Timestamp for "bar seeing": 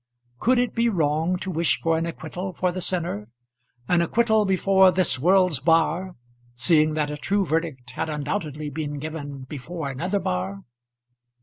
5.59-6.95